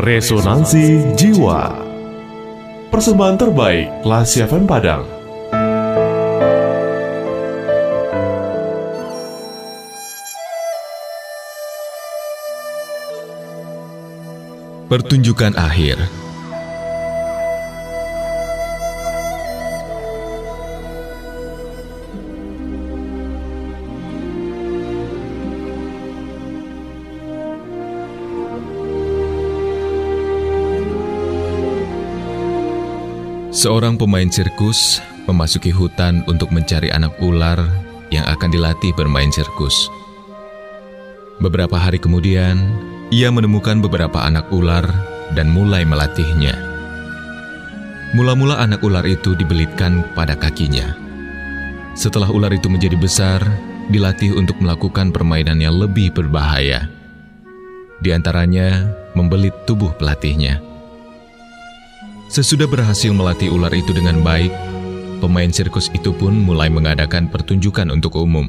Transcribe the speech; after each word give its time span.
Resonansi 0.00 1.12
Jiwa. 1.12 1.76
Persembahan 2.88 3.36
terbaik 3.36 4.00
Lasi 4.00 4.40
FM 4.40 4.64
Padang. 4.64 5.04
Pertunjukan 14.88 15.52
akhir 15.60 16.00
Seorang 33.50 33.98
pemain 33.98 34.30
sirkus 34.30 35.02
memasuki 35.26 35.74
hutan 35.74 36.22
untuk 36.30 36.54
mencari 36.54 36.86
anak 36.94 37.18
ular 37.18 37.58
yang 38.14 38.22
akan 38.30 38.46
dilatih 38.46 38.94
bermain 38.94 39.26
sirkus. 39.34 39.90
Beberapa 41.42 41.74
hari 41.74 41.98
kemudian, 41.98 42.62
ia 43.10 43.26
menemukan 43.26 43.82
beberapa 43.82 44.22
anak 44.22 44.46
ular 44.54 44.86
dan 45.34 45.50
mulai 45.50 45.82
melatihnya. 45.82 46.54
Mula-mula 48.14 48.54
anak 48.62 48.86
ular 48.86 49.02
itu 49.02 49.34
dibelitkan 49.34 50.06
pada 50.14 50.38
kakinya. 50.38 50.94
Setelah 51.98 52.30
ular 52.30 52.54
itu 52.54 52.70
menjadi 52.70 52.94
besar, 52.94 53.42
dilatih 53.90 54.38
untuk 54.38 54.62
melakukan 54.62 55.10
permainan 55.10 55.58
yang 55.58 55.74
lebih 55.74 56.14
berbahaya. 56.14 56.86
Di 57.98 58.14
antaranya, 58.14 58.94
membelit 59.18 59.66
tubuh 59.66 59.90
pelatihnya. 59.98 60.62
Sesudah 62.30 62.70
berhasil 62.70 63.10
melatih 63.10 63.50
ular 63.50 63.74
itu 63.74 63.90
dengan 63.90 64.22
baik, 64.22 64.54
pemain 65.18 65.50
sirkus 65.50 65.90
itu 65.90 66.14
pun 66.14 66.30
mulai 66.30 66.70
mengadakan 66.70 67.26
pertunjukan 67.26 67.90
untuk 67.90 68.22
umum. 68.22 68.46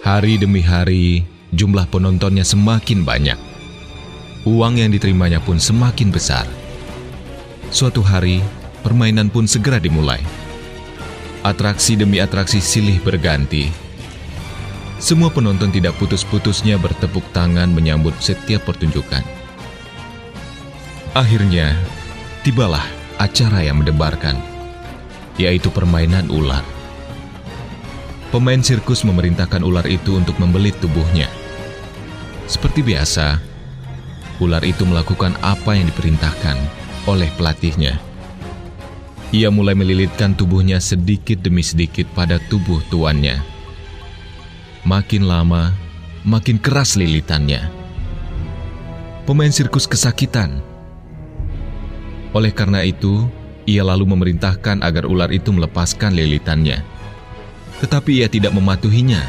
Hari 0.00 0.40
demi 0.40 0.64
hari, 0.64 1.28
jumlah 1.52 1.84
penontonnya 1.92 2.48
semakin 2.48 3.04
banyak. 3.04 3.36
Uang 4.48 4.80
yang 4.80 4.88
diterimanya 4.88 5.36
pun 5.36 5.60
semakin 5.60 6.08
besar. 6.08 6.48
Suatu 7.68 8.00
hari, 8.00 8.40
permainan 8.80 9.28
pun 9.28 9.44
segera 9.44 9.76
dimulai. 9.76 10.24
Atraksi 11.44 11.92
demi 11.92 12.24
atraksi 12.24 12.64
silih 12.64 13.04
berganti. 13.04 13.68
Semua 14.96 15.28
penonton 15.28 15.68
tidak 15.68 15.92
putus-putusnya 16.00 16.80
bertepuk 16.80 17.28
tangan 17.36 17.68
menyambut 17.68 18.16
setiap 18.16 18.64
pertunjukan. 18.64 19.20
Akhirnya, 21.12 21.76
tibalah 22.46 22.86
acara 23.18 23.66
yang 23.66 23.82
mendebarkan, 23.82 24.38
yaitu 25.34 25.66
permainan 25.66 26.30
ular. 26.30 26.62
Pemain 28.30 28.62
sirkus 28.62 29.02
memerintahkan 29.02 29.66
ular 29.66 29.82
itu 29.90 30.14
untuk 30.14 30.38
membelit 30.38 30.78
tubuhnya. 30.78 31.26
Seperti 32.46 32.86
biasa, 32.86 33.42
ular 34.38 34.62
itu 34.62 34.86
melakukan 34.86 35.34
apa 35.42 35.74
yang 35.74 35.90
diperintahkan 35.90 36.54
oleh 37.10 37.26
pelatihnya. 37.34 37.98
Ia 39.34 39.50
mulai 39.50 39.74
melilitkan 39.74 40.38
tubuhnya 40.38 40.78
sedikit 40.78 41.42
demi 41.42 41.66
sedikit 41.66 42.06
pada 42.14 42.38
tubuh 42.46 42.78
tuannya. 42.94 43.42
Makin 44.86 45.26
lama, 45.26 45.74
makin 46.22 46.62
keras 46.62 46.94
lilitannya. 46.94 47.66
Pemain 49.26 49.50
sirkus 49.50 49.90
kesakitan 49.90 50.75
oleh 52.36 52.52
karena 52.52 52.84
itu, 52.84 53.24
ia 53.64 53.80
lalu 53.80 54.04
memerintahkan 54.12 54.84
agar 54.84 55.08
ular 55.08 55.32
itu 55.32 55.48
melepaskan 55.50 56.12
lilitannya. 56.12 56.84
Tetapi 57.80 58.20
ia 58.20 58.28
tidak 58.28 58.52
mematuhinya. 58.52 59.24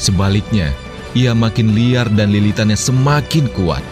Sebaliknya, 0.00 0.72
ia 1.12 1.36
makin 1.36 1.76
liar 1.76 2.08
dan 2.08 2.32
lilitannya 2.32 2.76
semakin 2.76 3.52
kuat. 3.52 3.84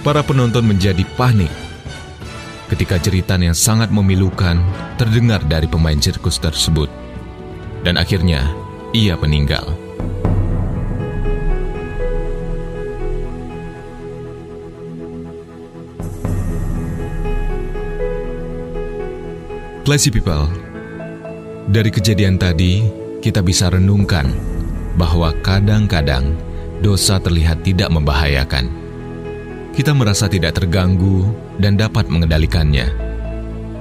Para 0.00 0.24
penonton 0.24 0.64
menjadi 0.64 1.04
panik 1.16 1.52
ketika 2.68 2.96
jeritan 2.96 3.44
yang 3.44 3.56
sangat 3.56 3.92
memilukan 3.92 4.60
terdengar 4.96 5.44
dari 5.44 5.68
pemain 5.68 6.00
sirkus 6.00 6.40
tersebut. 6.40 6.88
Dan 7.84 8.00
akhirnya, 8.00 8.48
ia 8.96 9.16
meninggal. 9.20 9.83
Classy 19.84 20.08
people, 20.08 20.48
dari 21.68 21.92
kejadian 21.92 22.40
tadi 22.40 22.88
kita 23.20 23.44
bisa 23.44 23.68
renungkan 23.68 24.32
bahwa 24.96 25.28
kadang-kadang 25.44 26.32
dosa 26.80 27.20
terlihat 27.20 27.60
tidak 27.68 27.92
membahayakan. 27.92 28.72
Kita 29.76 29.92
merasa 29.92 30.24
tidak 30.24 30.56
terganggu 30.56 31.28
dan 31.60 31.76
dapat 31.76 32.08
mengendalikannya. 32.08 32.96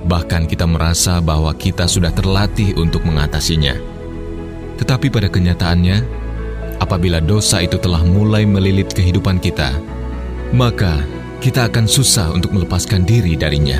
Bahkan 0.04 0.52
kita 0.52 0.68
merasa 0.68 1.24
bahwa 1.24 1.56
kita 1.56 1.88
sudah 1.88 2.12
terlatih 2.12 2.76
untuk 2.76 3.08
mengatasinya. 3.08 3.80
Tetapi 4.84 5.08
pada 5.08 5.32
kenyataannya, 5.32 6.04
apabila 6.84 7.24
dosa 7.24 7.64
itu 7.64 7.80
telah 7.80 8.04
mulai 8.04 8.44
melilit 8.44 8.92
kehidupan 8.92 9.40
kita, 9.40 9.72
maka 10.52 11.00
kita 11.40 11.72
akan 11.72 11.88
susah 11.88 12.36
untuk 12.36 12.52
melepaskan 12.52 13.08
diri 13.08 13.40
darinya. 13.40 13.80